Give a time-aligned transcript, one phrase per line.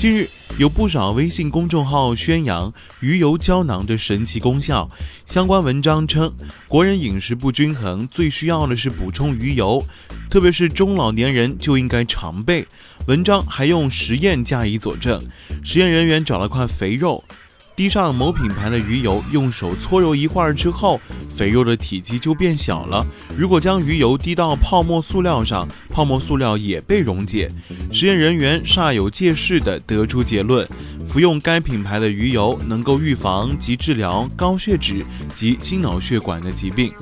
[0.00, 0.26] 近日，
[0.56, 4.90] 有不少微信公众号宣扬鱼油胶囊的神奇功效。
[5.26, 6.32] 相关文章称，
[6.66, 9.84] 国人饮食不均衡，最需要的是补充鱼油，
[10.30, 12.66] 特别是中老年人就应该常备。
[13.08, 15.22] 文章还用实验加以佐证，
[15.62, 17.22] 实验人员找了块肥肉。
[17.80, 21.00] 滴上某品牌的鱼油，用手搓揉一会儿之后，
[21.34, 23.02] 肥肉的体积就变小了。
[23.38, 27.50] 如果将鱼油滴到泡沫塑料上，泡沫塑料也被溶解。
[27.90, 30.68] 实验人员煞有介事地得出结论：
[31.06, 36.92] 服用该品牌的鱼油能够预防及治疗高血脂及心脑血管的疾病。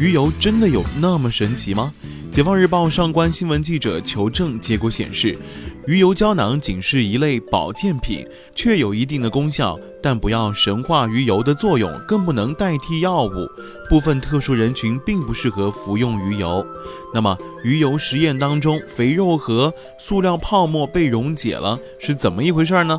[0.00, 1.92] 鱼油真的有那么神奇吗？
[2.32, 5.38] 解放日报上官新闻记者求证结果显示。
[5.86, 13.46] 鱼油胶囊仅是一类保健品，确有一定的功效，但不要神化鱼油的作用，更不能代替药物。
[13.90, 16.64] 部分特殊人群并不适合服用鱼油。
[17.12, 22.98] 那么，鱼油实验当中，肥肉和塑料泡沫被溶解了，是怎么一回事呢？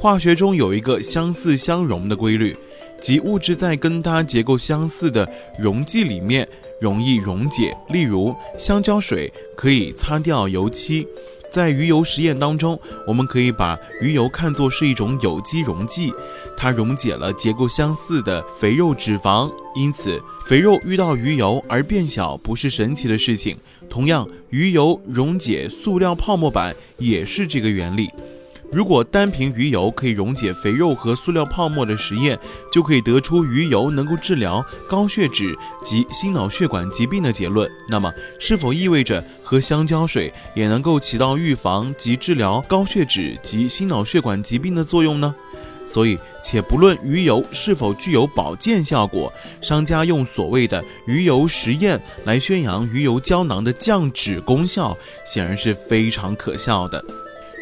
[0.00, 2.56] 化学中有一个相似相溶的规律，
[3.00, 5.28] 即物质在跟它结构相似的
[5.60, 6.48] 溶剂里面
[6.80, 7.76] 容易溶解。
[7.90, 11.06] 例如，香蕉水可以擦掉油漆。
[11.56, 16.12] 在鱼油实验当中，我们可以把鱼油看作是一种有机溶剂，
[16.54, 23.56] 它溶解了结构相似的肥肉脂肪，因此肥肉遇到鱼油而变小不是神奇的事情。
[23.88, 28.10] 同样，鱼油溶解塑料泡沫板也是这个原理。
[28.72, 32.38] 如果单凭鱼油可以溶解肥肉和塑料泡沫的实验，
[32.70, 37.70] 就可以得出鱼油能够治疗高血脂及心脑血管疾病的结论。
[37.88, 45.34] 那么，是否意味着喝香蕉水也能够起到预防及治疗高血脂及心脑血管疾病的作用呢？
[45.86, 49.32] 所以，且不论鱼油是否具有保健效果，
[49.62, 57.02] 商家用所谓的鱼油实验来宣扬鱼油胶囊的降脂功效，显然是非常可笑的。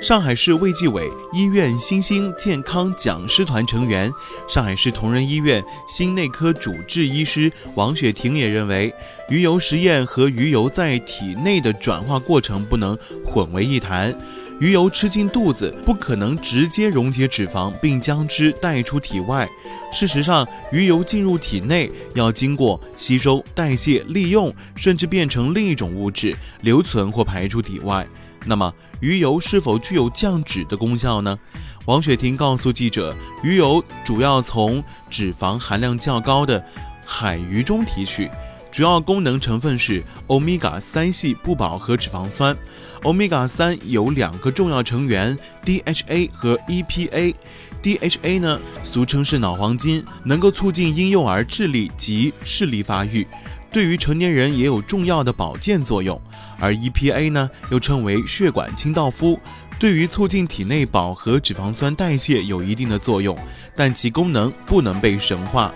[0.02, 4.12] 上海市卫计委医院新兴健康讲师团成员、
[4.48, 8.92] 上海市同仁医院心内科主治医师王雪婷也认为，
[9.30, 14.14] 鱼油实验和鱼油在体内的转化过程不能混为一谈。
[14.60, 19.48] 鱼油吃进肚子，不可能直接溶解脂肪并将之带出体外。
[19.90, 28.06] 事实上，鱼油进入体内要经过吸收、代谢、利用，甚至变成另一种物质留存或排出体外。
[28.46, 31.38] 那么，鱼油是否具有降脂的功效呢？
[31.86, 36.64] 王雪婷告诉记者，鱼油主要从脂肪含量较高的
[37.04, 38.30] 海鱼中提取，
[38.72, 42.56] 主要功能成分是欧米伽三系不饱和脂肪酸。
[43.02, 47.34] 欧米伽三有两个重要成员：DHA 和 EPA。
[47.82, 53.26] DHA 呢，俗称是脑黄金，能够促进婴幼儿智力及视力发育。
[53.74, 56.18] 对于成年人也有重要的保健作用，
[56.60, 59.36] 而 EPA 呢又称为血管清道夫，
[59.80, 63.36] 对于促进体内饱和脂肪酸代谢有一定的作用，
[63.74, 65.74] 但其功能不能被神化。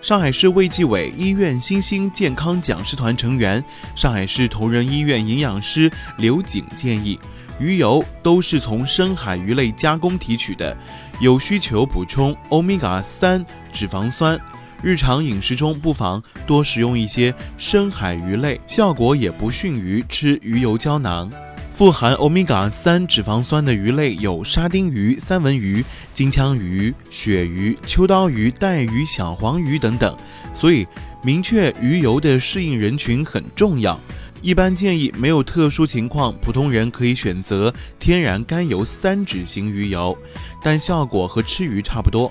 [0.00, 3.62] 上海市卫计委医院新兴健康讲师团成员、
[3.96, 7.18] 上海市同仁医院营养师刘景建议，
[7.58, 10.76] 鱼油都是从深海鱼类加工提取的，
[11.20, 14.40] 有需求补充欧米伽三脂肪酸。
[14.82, 21.30] 日常饮食中不妨多食用一些深海鱼类，效果也不逊于吃鱼油胶囊。
[21.72, 30.16] 富含欧米伽三脂肪酸的鱼类有沙丁鱼、三文鱼、金枪鱼、鳕鱼、秋刀鱼、带鱼、小黄鱼等等。
[30.52, 30.86] 所以，
[31.22, 33.98] 明确鱼油的适应人群很重要。
[34.42, 40.16] 一般建议没有特殊情况，普通人可以选择天然甘油三酯型鱼油，
[40.62, 42.30] 但效果和吃鱼差不多。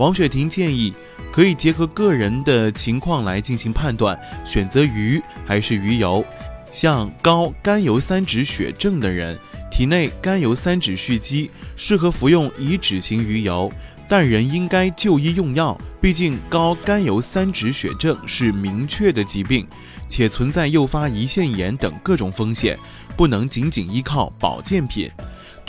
[0.00, 0.92] 王雪婷建议。
[1.30, 6.24] 可以结合个人的情况来进行判断，选择鱼还是鱼油。
[6.72, 9.38] 像高甘油三酯血症的人，
[9.70, 13.70] 体内甘油三酯蓄积，适合服用乙酯型鱼油，
[14.08, 15.78] 但仍应该就医用药。
[16.00, 19.64] 毕竟高甘油三酯血症是明确的疾病，
[20.08, 22.76] 且存在诱发胰腺炎等各种风险，
[23.16, 25.08] 不能仅仅依靠保健品。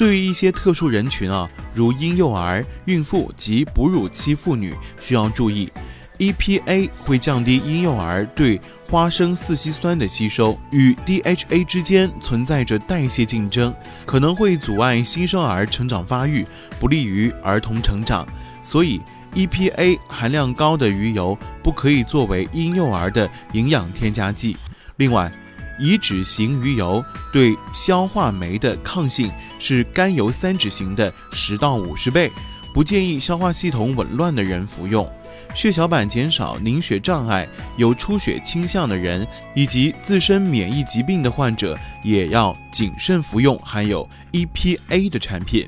[0.01, 5.71] 对于一些特殊人群啊，如婴幼儿、孕妇及哺乳期妇女，需要注意
[6.17, 8.59] ，EPA 会降低婴幼儿对
[8.89, 13.71] 花生四烯酸的吸收，与 DHA 之间存在着代谢竞争，
[14.03, 16.43] 可能会阻碍新生儿成长发育，
[16.79, 18.27] 不利于儿童成长。
[18.63, 18.99] 所以
[19.35, 24.57] EPA 含量高的鱼油不可以作为婴幼儿的营养添加剂。
[24.95, 25.31] 另外，
[25.79, 32.31] 乙酯型鱼油对消化酶的抗性是甘油三酯型的十到五十倍，
[32.73, 35.09] 不建议消化系统紊乱的人服用。
[35.53, 45.67] 血小板减少、凝血障碍、有出血倾向的人，以及自身免疫疾病的患者，也要谨慎服用含有 EPA 的产品。